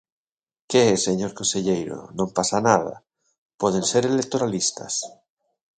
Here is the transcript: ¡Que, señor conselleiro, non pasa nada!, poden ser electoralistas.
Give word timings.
¡Que, 0.71 0.83
señor 1.05 1.31
conselleiro, 1.39 1.97
non 2.17 2.29
pasa 2.37 2.59
nada!, 2.69 2.95
poden 3.61 3.83
ser 3.91 4.03
electoralistas. 4.13 4.93